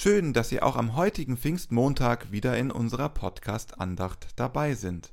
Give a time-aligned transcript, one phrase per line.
[0.00, 5.12] Schön, dass Sie auch am heutigen Pfingstmontag wieder in unserer Podcast-Andacht dabei sind.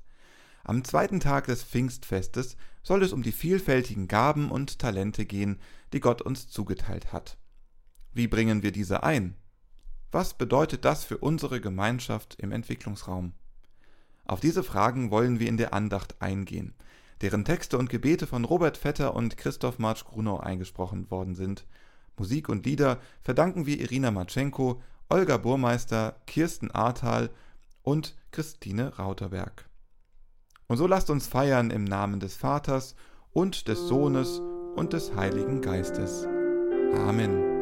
[0.63, 5.57] Am zweiten Tag des Pfingstfestes soll es um die vielfältigen Gaben und Talente gehen,
[5.91, 7.40] die Gott uns zugeteilt hat.
[8.13, 9.35] Wie bringen wir diese ein?
[10.12, 13.34] Was bedeutet das für unsere Gemeinschaft im Entwicklungsraum?
[14.25, 16.75] Auf diese Fragen wollen wir in der Andacht eingehen,
[17.22, 21.66] deren Texte und Gebete von Robert Vetter und Christoph Marsch Grunau eingesprochen worden sind–
[22.18, 27.30] Musik und Lieder verdanken wir Irina Matschenko, Olga Burmeister, Kirsten Ahrtal
[27.84, 29.70] und Christine Rauterberg.
[30.68, 32.96] Und so lasst uns feiern im Namen des Vaters
[33.31, 34.42] und des Sohnes
[34.76, 36.26] und des Heiligen Geistes.
[36.96, 37.55] Amen.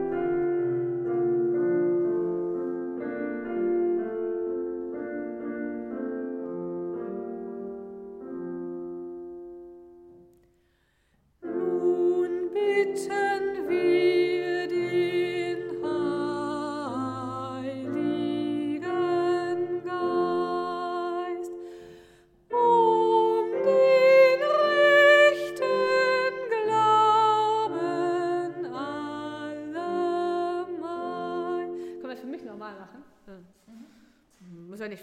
[34.69, 34.97] Hören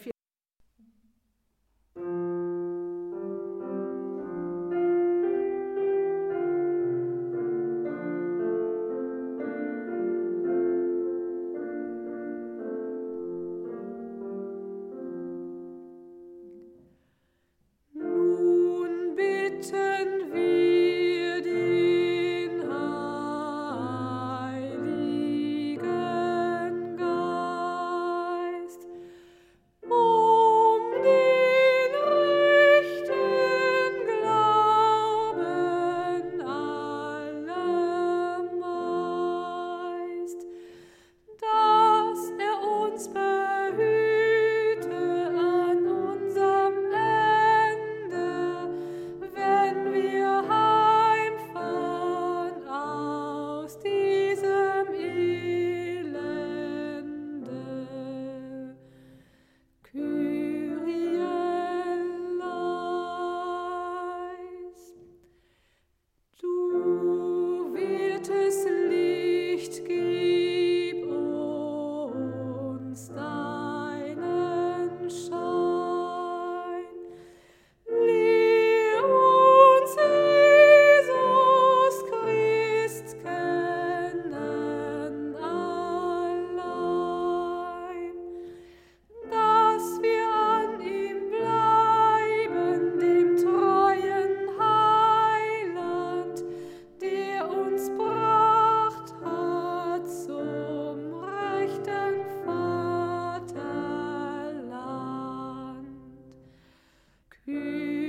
[107.63, 108.00] wir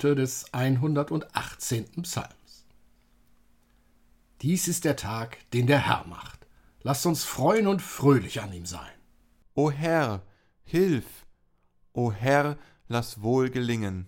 [0.00, 1.84] Worte des 118.
[2.00, 2.64] Psalms.
[4.40, 6.46] Dies ist der Tag, den der Herr macht.
[6.82, 8.94] Lasst uns freuen und fröhlich an ihm sein.
[9.54, 10.22] O Herr,
[10.64, 11.04] hilf!
[11.92, 12.56] O Herr,
[12.88, 14.06] lass wohl gelingen.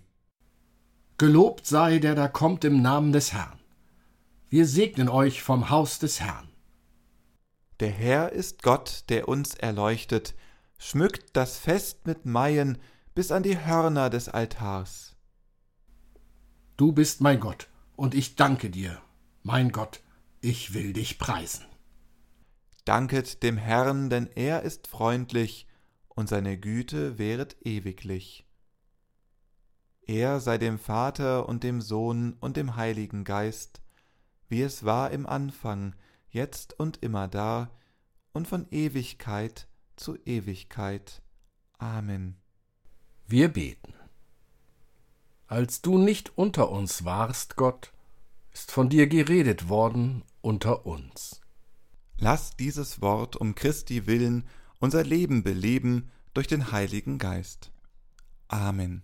[1.19, 3.59] Gelobt sei, der da kommt im Namen des Herrn.
[4.49, 6.49] Wir segnen euch vom Haus des Herrn.
[7.81, 10.33] Der Herr ist Gott, der uns erleuchtet,
[10.79, 12.79] schmückt das Fest mit Maien
[13.13, 15.12] bis an die Hörner des Altars.
[16.75, 18.99] Du bist mein Gott, und ich danke dir,
[19.43, 20.01] mein Gott,
[20.41, 21.65] ich will dich preisen.
[22.83, 25.67] Danket dem Herrn, denn er ist freundlich,
[26.07, 28.47] und seine Güte währet ewiglich.
[30.01, 33.81] Er sei dem Vater und dem Sohn und dem Heiligen Geist,
[34.49, 35.95] wie es war im Anfang,
[36.29, 37.69] jetzt und immer da
[38.33, 41.21] und von Ewigkeit zu Ewigkeit.
[41.77, 42.35] Amen.
[43.27, 43.93] Wir beten.
[45.53, 47.93] Als du nicht unter uns warst, Gott,
[48.53, 51.41] ist von dir geredet worden unter uns.
[52.17, 54.47] Lass dieses Wort um Christi willen
[54.79, 57.71] unser Leben beleben durch den Heiligen Geist.
[58.47, 59.03] Amen.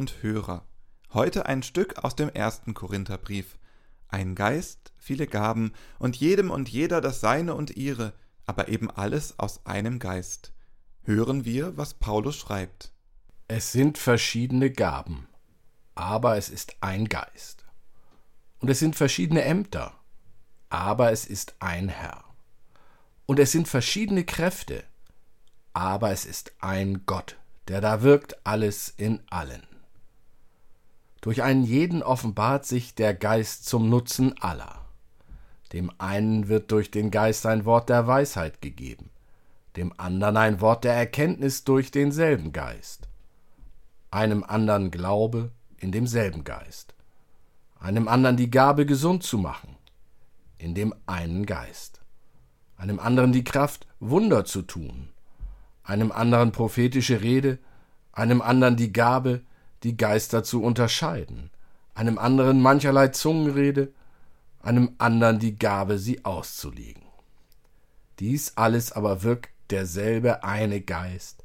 [0.00, 0.66] Und Hörer,
[1.12, 3.58] heute ein Stück aus dem ersten Korintherbrief.
[4.08, 8.14] Ein Geist, viele Gaben und jedem und jeder das Seine und ihre,
[8.46, 10.54] aber eben alles aus einem Geist.
[11.02, 12.92] Hören wir, was Paulus schreibt.
[13.46, 15.28] Es sind verschiedene Gaben,
[15.94, 17.66] aber es ist ein Geist.
[18.58, 19.92] Und es sind verschiedene Ämter,
[20.70, 22.24] aber es ist ein Herr.
[23.26, 24.82] Und es sind verschiedene Kräfte,
[25.74, 27.36] aber es ist ein Gott
[27.70, 29.69] der da wirkt alles in allen.
[31.20, 34.86] Durch einen jeden offenbart sich der Geist zum Nutzen aller.
[35.72, 39.10] Dem einen wird durch den Geist ein Wort der Weisheit gegeben,
[39.76, 43.08] dem anderen ein Wort der Erkenntnis durch denselben Geist,
[44.10, 46.94] einem anderen Glaube in demselben Geist,
[47.78, 49.76] einem anderen die Gabe gesund zu machen,
[50.58, 52.00] in dem einen Geist,
[52.76, 55.10] einem anderen die Kraft, Wunder zu tun,
[55.84, 57.58] einem anderen prophetische Rede,
[58.12, 59.42] einem anderen die Gabe,
[59.82, 61.50] die Geister zu unterscheiden,
[61.94, 63.92] einem anderen mancherlei Zungenrede,
[64.60, 67.02] einem anderen die Gabe, sie auszulegen.
[68.18, 71.42] Dies alles aber wirkt derselbe eine Geist,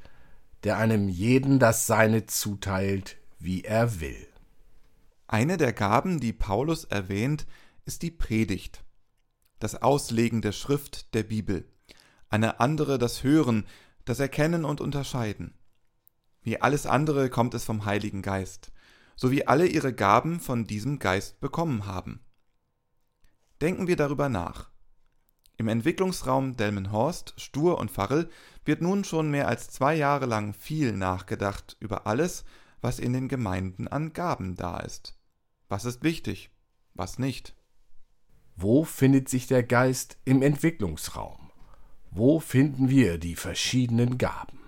[0.63, 4.27] der einem jeden das Seine zuteilt, wie er will.
[5.27, 7.45] Eine der Gaben, die Paulus erwähnt,
[7.85, 8.83] ist die Predigt,
[9.59, 11.65] das Auslegen der Schrift der Bibel,
[12.29, 13.65] eine andere das Hören,
[14.03, 15.53] das Erkennen und Unterscheiden.
[16.45, 18.71] Wie alles andere kommt es vom Heiligen Geist,
[19.15, 22.19] so wie alle ihre Gaben von diesem Geist bekommen haben.
[23.61, 24.69] Denken wir darüber nach.
[25.57, 28.29] Im Entwicklungsraum Delmenhorst, Stur und Farrel
[28.63, 32.45] wird nun schon mehr als zwei Jahre lang viel nachgedacht über alles,
[32.79, 35.17] was in den Gemeinden an Gaben da ist.
[35.67, 36.51] Was ist wichtig,
[36.93, 37.55] was nicht?
[38.55, 41.49] Wo findet sich der Geist im Entwicklungsraum?
[42.11, 44.64] Wo finden wir die verschiedenen Gaben?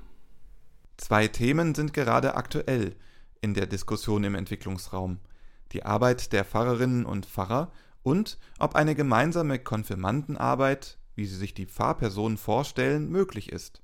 [0.97, 2.95] Zwei Themen sind gerade aktuell
[3.41, 5.19] in der Diskussion im Entwicklungsraum.
[5.71, 7.71] Die Arbeit der Pfarrerinnen und Pfarrer
[8.03, 13.81] und ob eine gemeinsame Konfirmandenarbeit, wie sie sich die Pfarrpersonen vorstellen, möglich ist.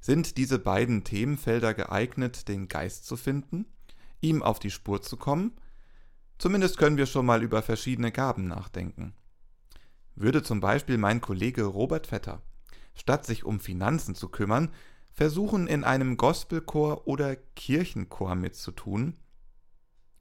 [0.00, 3.66] Sind diese beiden Themenfelder geeignet, den Geist zu finden,
[4.20, 5.52] ihm auf die Spur zu kommen?
[6.38, 9.14] Zumindest können wir schon mal über verschiedene Gaben nachdenken
[10.14, 12.42] würde zum Beispiel mein Kollege Robert Vetter,
[12.94, 14.70] statt sich um Finanzen zu kümmern,
[15.12, 19.16] versuchen, in einem Gospelchor oder Kirchenchor mitzutun,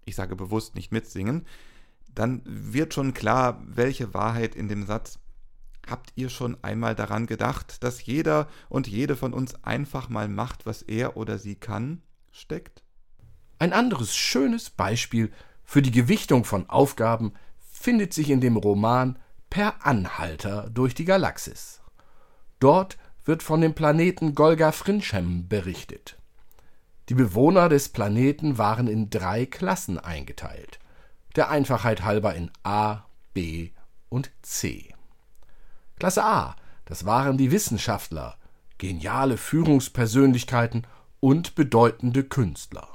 [0.06, 1.46] ich sage bewusst nicht mitsingen,
[2.14, 5.20] dann wird schon klar, welche Wahrheit in dem Satz
[5.90, 10.66] Habt ihr schon einmal daran gedacht, dass jeder und jede von uns einfach mal macht,
[10.66, 12.84] was er oder sie kann, steckt?
[13.58, 15.32] Ein anderes schönes Beispiel
[15.64, 19.18] für die Gewichtung von Aufgaben findet sich in dem Roman
[19.50, 21.82] Per Anhalter durch die Galaxis.
[22.60, 26.18] Dort wird von dem Planeten Golga Frinchem berichtet.
[27.10, 30.80] Die Bewohner des Planeten waren in drei Klassen eingeteilt,
[31.36, 33.72] der Einfachheit halber in A, B
[34.10, 34.94] und C.
[36.00, 38.38] Klasse A, das waren die Wissenschaftler,
[38.78, 40.88] geniale Führungspersönlichkeiten
[41.20, 42.88] und bedeutende Künstler.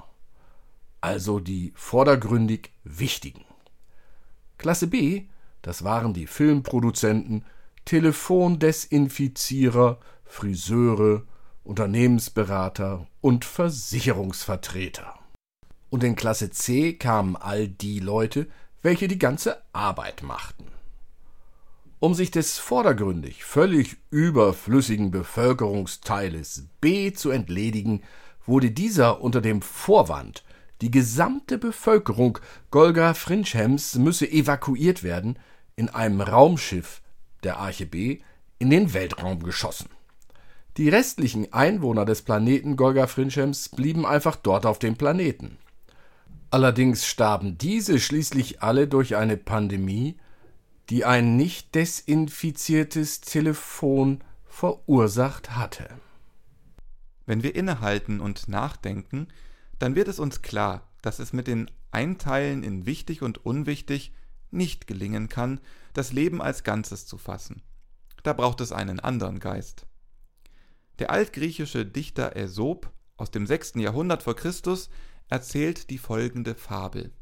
[1.00, 3.44] Also die vordergründig Wichtigen.
[4.58, 5.26] Klasse B,
[5.62, 7.44] das waren die Filmproduzenten,
[7.84, 11.22] Telefondesinfizierer, Friseure,
[11.64, 15.14] Unternehmensberater und Versicherungsvertreter.
[15.90, 18.46] Und in Klasse C kamen all die Leute,
[18.82, 20.66] welche die ganze Arbeit machten.
[21.98, 28.02] Um sich des vordergründig völlig überflüssigen Bevölkerungsteiles B zu entledigen,
[28.44, 30.44] wurde dieser unter dem Vorwand,
[30.82, 32.38] die gesamte Bevölkerung
[32.70, 35.38] Golga Frinchems müsse evakuiert werden,
[35.74, 37.00] in einem Raumschiff
[37.42, 38.20] der Arche B
[38.58, 39.88] in den Weltraum geschossen.
[40.76, 45.56] Die restlichen Einwohner des Planeten Golga Frinchems blieben einfach dort auf dem Planeten.
[46.50, 50.16] Allerdings starben diese schließlich alle durch eine Pandemie,
[50.90, 55.88] die ein nicht desinfiziertes Telefon verursacht hatte.
[57.24, 59.28] Wenn wir innehalten und nachdenken,
[59.78, 64.12] dann wird es uns klar, dass es mit den Einteilen in wichtig und unwichtig
[64.50, 65.60] nicht gelingen kann,
[65.94, 67.62] das Leben als Ganzes zu fassen.
[68.22, 69.86] Da braucht es einen anderen Geist.
[70.98, 73.74] Der altgriechische Dichter Aesop aus dem 6.
[73.76, 74.88] Jahrhundert vor Christus
[75.28, 77.12] erzählt die folgende Fabel.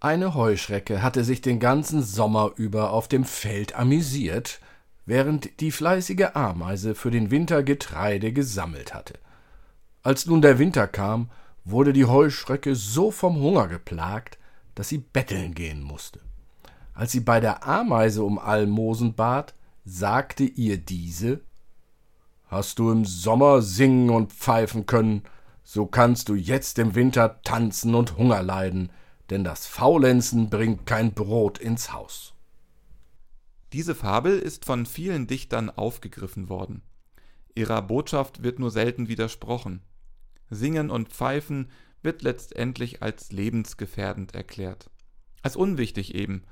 [0.00, 4.60] Eine Heuschrecke hatte sich den ganzen Sommer über auf dem Feld amüsiert,
[5.06, 9.18] während die fleißige Ameise für den Winter Getreide gesammelt hatte.
[10.02, 11.30] Als nun der Winter kam,
[11.64, 14.38] wurde die Heuschrecke so vom Hunger geplagt,
[14.74, 16.20] dass sie betteln gehen musste.
[16.92, 19.54] Als sie bei der Ameise um Almosen bat,
[19.84, 21.40] sagte ihr diese
[22.46, 25.22] Hast du im Sommer singen und pfeifen können,
[25.64, 28.90] so kannst du jetzt im Winter tanzen und Hunger leiden,
[29.30, 32.34] denn das Faulenzen bringt kein Brot ins Haus.
[33.72, 36.82] Diese Fabel ist von vielen Dichtern aufgegriffen worden.
[37.56, 39.82] Ihrer Botschaft wird nur selten widersprochen.
[40.48, 41.68] Singen und Pfeifen
[42.02, 44.88] wird letztendlich als lebensgefährdend erklärt.
[45.42, 46.44] Als unwichtig eben.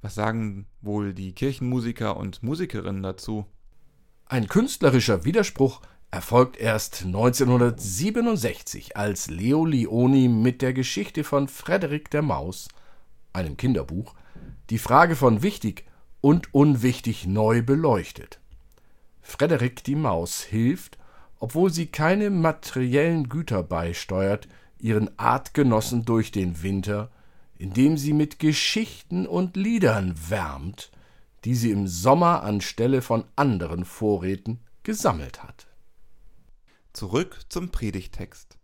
[0.00, 3.46] Was sagen wohl die Kirchenmusiker und Musikerinnen dazu?
[4.30, 5.80] Ein künstlerischer Widerspruch
[6.10, 12.68] erfolgt erst 1967, als Leo Lioni mit der Geschichte von Frederik der Maus,
[13.32, 14.14] einem Kinderbuch,
[14.68, 15.86] die Frage von wichtig
[16.20, 18.38] und unwichtig neu beleuchtet.
[19.22, 20.98] Frederik die Maus hilft,
[21.38, 24.46] obwohl sie keine materiellen Güter beisteuert,
[24.78, 27.10] ihren Artgenossen durch den Winter,
[27.56, 30.90] indem sie mit Geschichten und Liedern wärmt,
[31.48, 35.66] die sie im Sommer anstelle von anderen Vorräten gesammelt hat.
[36.92, 38.58] Zurück zum Predigtext.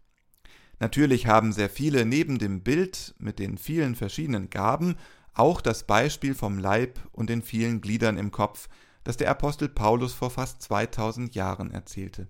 [0.81, 4.97] Natürlich haben sehr viele neben dem Bild mit den vielen verschiedenen Gaben
[5.33, 8.69] auch das Beispiel vom Leib und den vielen Gliedern im Kopf,
[9.03, 12.29] das der Apostel Paulus vor fast 2000 Jahren erzählte.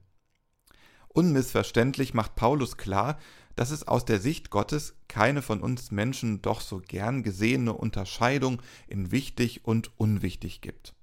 [1.08, 3.18] Unmissverständlich macht Paulus klar,
[3.56, 8.60] dass es aus der Sicht Gottes keine von uns Menschen doch so gern gesehene Unterscheidung
[8.86, 10.94] in wichtig und unwichtig gibt,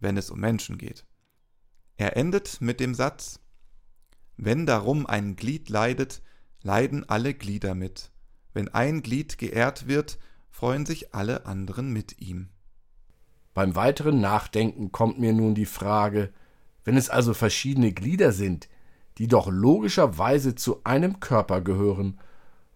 [0.00, 1.04] wenn es um Menschen geht.
[1.96, 3.40] Er endet mit dem Satz
[4.36, 6.22] Wenn darum ein Glied leidet,
[6.62, 8.10] leiden alle Glieder mit.
[8.52, 10.18] Wenn ein Glied geehrt wird,
[10.50, 12.48] freuen sich alle anderen mit ihm.
[13.52, 16.32] Beim weiteren Nachdenken kommt mir nun die Frage,
[16.82, 18.68] wenn es also verschiedene Glieder sind,
[19.18, 22.18] die doch logischerweise zu einem Körper gehören,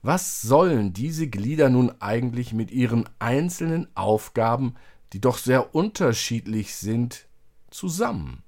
[0.02, 4.76] was sollen diese Glieder nun eigentlich mit ihren einzelnen Aufgaben,
[5.12, 7.26] die doch sehr unterschiedlich sind,
[7.70, 8.44] zusammen,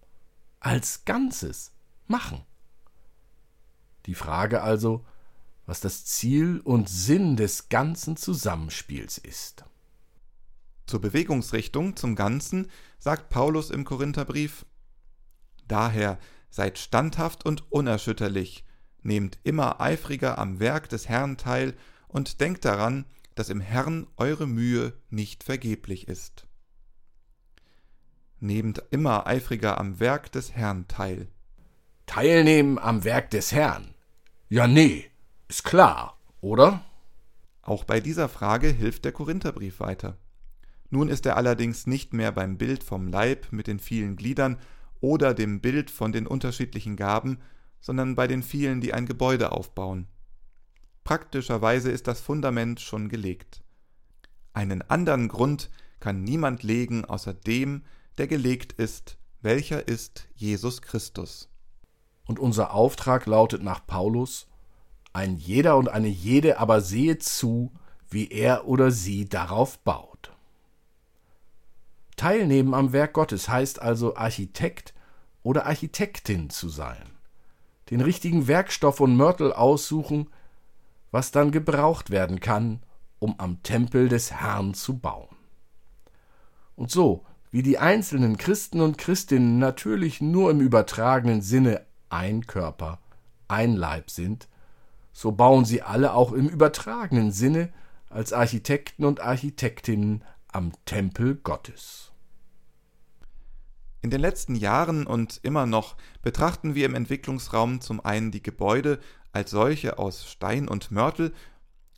[0.61, 1.73] als Ganzes
[2.07, 2.43] machen?
[4.07, 5.05] Die Frage also,
[5.67, 9.65] was das Ziel und Sinn des ganzen Zusammenspiels ist.
[10.87, 14.67] Zur Bewegungsrichtung, zum Ganzen, sagt Paulus im Korintherbrief
[15.69, 16.19] Daher
[16.51, 18.65] seid standhaft und unerschütterlich,
[19.03, 21.75] nehmt immer eifriger am Werk des Herrn teil
[22.09, 26.47] und denkt daran, dass im Herrn eure Mühe nicht vergeblich ist.
[28.41, 31.29] Nehmt immer eifriger am Werk des Herrn teil.
[32.07, 33.95] Teilnehmen am Werk des Herrn?
[34.49, 35.11] Ja, nee,
[35.49, 36.85] ist klar, oder?
[37.63, 40.17] Auch bei dieser Frage hilft der Korintherbrief weiter.
[40.89, 44.59] Nun ist er allerdings nicht mehr beim Bild vom Leib mit den vielen Gliedern
[45.01, 47.39] oder dem Bild von den unterschiedlichen Gaben,
[47.81, 50.07] sondern bei den vielen, die ein Gebäude aufbauen.
[51.05, 53.63] Praktischerweise ist das Fundament schon gelegt.
[54.53, 57.85] Einen anderen Grund kann niemand legen außer dem,
[58.19, 61.49] der gelegt ist, welcher ist Jesus Christus.
[62.27, 64.47] Und unser Auftrag lautet nach Paulus,
[65.13, 67.73] ein jeder und eine jede aber sehe zu,
[68.09, 70.10] wie er oder sie darauf baut.
[72.21, 74.93] Teilnehmen am Werk Gottes heißt also Architekt
[75.43, 77.03] oder Architektin zu sein,
[77.89, 80.29] den richtigen Werkstoff und Mörtel aussuchen,
[81.11, 82.83] was dann gebraucht werden kann,
[83.21, 85.35] um am Tempel des Herrn zu bauen.
[86.77, 92.99] Und so, wie die einzelnen Christen und Christinnen natürlich nur im übertragenen Sinne ein Körper,
[93.49, 94.47] ein Leib sind,
[95.15, 97.73] so bauen sie alle auch im übertragenen Sinne
[98.11, 102.13] als Architekten und Architektinnen am Tempel Gottes.
[104.03, 108.99] In den letzten Jahren und immer noch betrachten wir im Entwicklungsraum zum einen die Gebäude
[109.33, 111.35] als solche aus Stein und Mörtel,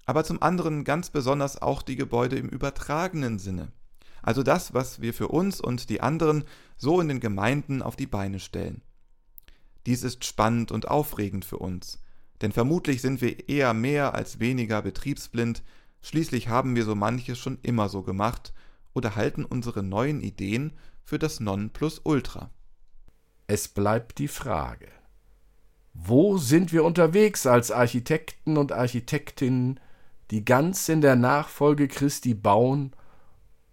[0.05, 3.73] aber zum anderen ganz besonders auch die Gebäude im übertragenen Sinne,
[4.21, 6.45] also das, was wir für uns und die anderen
[6.77, 8.83] so in den Gemeinden auf die Beine stellen.
[9.87, 12.01] Dies ist spannend und aufregend für uns,
[12.41, 15.63] denn vermutlich sind wir eher mehr als weniger betriebsblind,
[16.03, 18.53] schließlich haben wir so manches schon immer so gemacht
[18.93, 22.51] oder halten unsere neuen Ideen für das Nonplusultra.
[23.47, 24.89] Es bleibt die Frage,
[25.95, 29.79] wo sind wir unterwegs als Architekten und Architektinnen,
[30.31, 32.93] die ganz in der Nachfolge Christi bauen,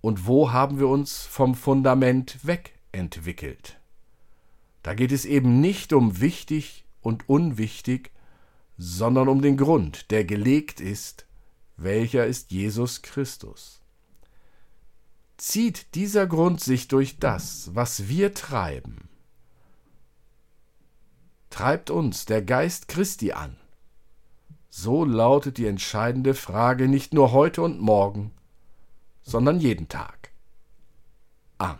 [0.01, 3.79] und wo haben wir uns vom Fundament wegentwickelt?
[4.81, 8.11] Da geht es eben nicht um wichtig und unwichtig,
[8.77, 11.25] sondern um den Grund, der gelegt ist,
[11.83, 13.81] welcher ist Jesus Christus.
[15.37, 19.09] Zieht dieser Grund sich durch das, was wir treiben,
[21.49, 23.55] treibt uns der Geist Christi an.
[24.69, 28.31] So lautet die entscheidende Frage nicht nur heute und morgen,
[29.21, 30.31] sondern jeden Tag.
[31.57, 31.79] Amen.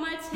[0.00, 0.32] Komm als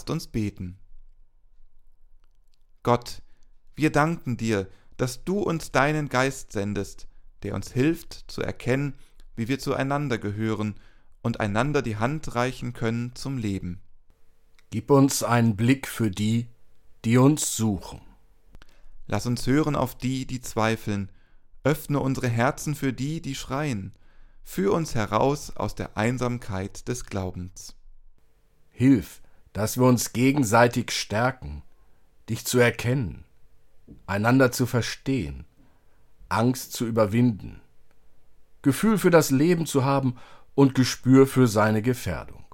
[0.00, 0.78] Lasst uns beten.
[2.82, 3.20] Gott,
[3.76, 7.06] wir danken dir, dass du uns deinen Geist sendest,
[7.42, 8.94] der uns hilft zu erkennen,
[9.36, 10.76] wie wir zueinander gehören
[11.20, 13.82] und einander die Hand reichen können zum Leben.
[14.70, 16.48] Gib uns einen Blick für die,
[17.04, 18.00] die uns suchen.
[19.06, 21.12] Lass uns hören auf die, die zweifeln.
[21.62, 23.92] Öffne unsere Herzen für die, die schreien.
[24.44, 27.76] Führ uns heraus aus der Einsamkeit des Glaubens.
[28.70, 29.20] Hilf,
[29.52, 31.62] dass wir uns gegenseitig stärken,
[32.28, 33.24] dich zu erkennen,
[34.06, 35.44] einander zu verstehen,
[36.28, 37.60] Angst zu überwinden,
[38.62, 40.16] Gefühl für das Leben zu haben
[40.54, 42.44] und Gespür für seine Gefährdung.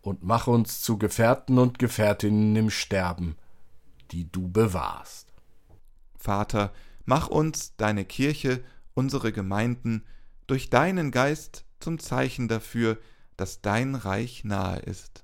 [0.00, 3.36] Und mach uns zu Gefährten und Gefährtinnen im Sterben,
[4.10, 5.32] die du bewahrst.
[6.16, 6.72] Vater,
[7.04, 8.62] mach uns, deine Kirche,
[8.94, 10.04] unsere Gemeinden,
[10.46, 12.98] durch deinen Geist zum Zeichen dafür,
[13.36, 15.23] dass dein Reich nahe ist.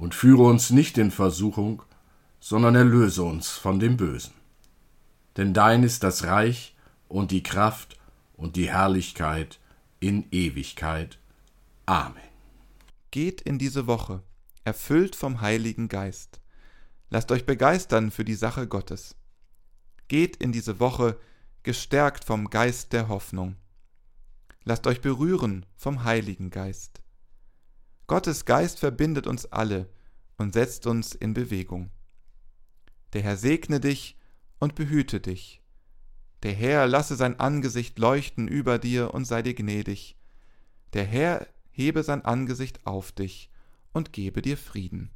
[0.00, 1.82] Und führe uns nicht in Versuchung,
[2.40, 4.32] sondern erlöse uns von dem Bösen.
[5.36, 6.74] Denn dein ist das Reich
[7.06, 7.98] und die Kraft
[8.32, 9.60] und die Herrlichkeit
[10.00, 11.18] in Ewigkeit.
[11.84, 12.22] Amen.
[13.10, 14.22] Geht in diese Woche,
[14.64, 16.40] erfüllt vom Heiligen Geist.
[17.10, 19.16] Lasst euch begeistern für die Sache Gottes.
[20.08, 21.20] Geht in diese Woche
[21.62, 23.56] gestärkt vom Geist der Hoffnung.
[24.64, 27.02] Lasst euch berühren vom Heiligen Geist.
[28.10, 29.88] Gottes Geist verbindet uns alle
[30.36, 31.92] und setzt uns in Bewegung.
[33.12, 34.18] Der Herr segne dich
[34.58, 35.62] und behüte dich.
[36.42, 40.16] Der Herr lasse sein Angesicht leuchten über dir und sei dir gnädig.
[40.92, 43.48] Der Herr hebe sein Angesicht auf dich
[43.92, 45.12] und gebe dir Frieden.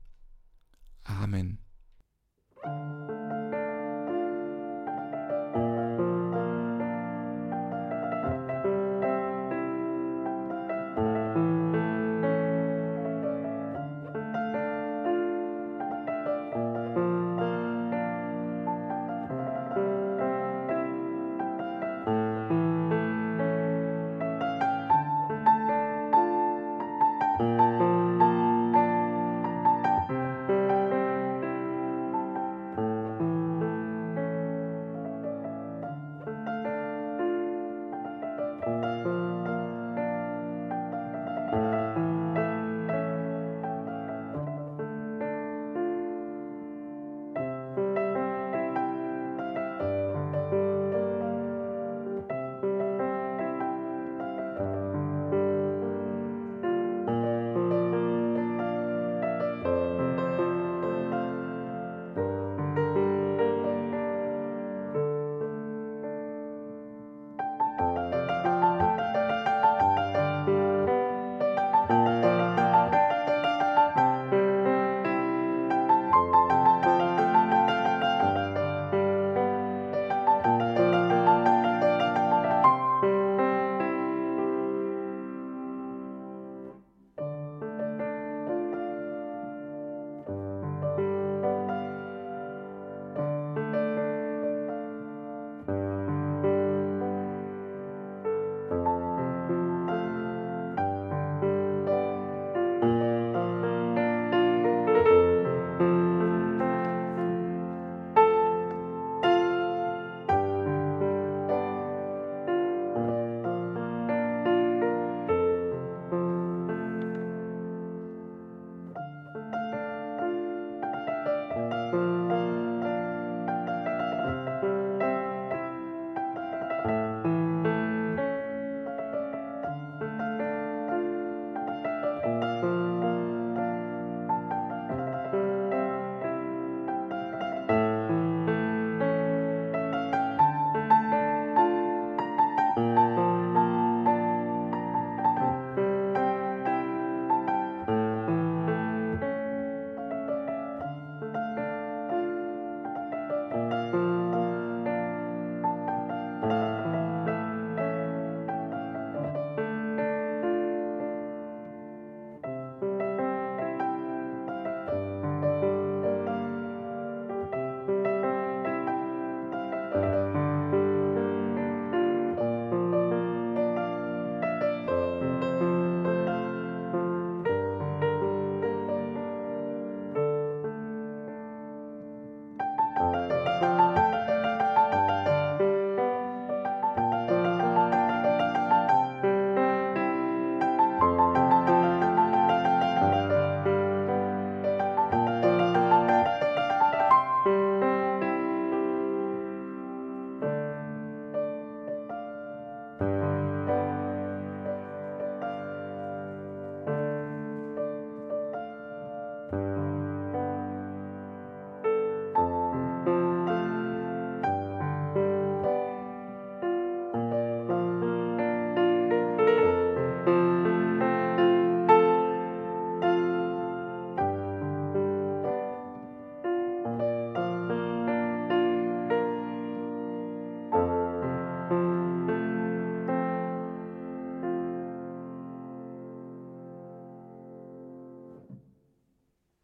[1.03, 1.59] Amen.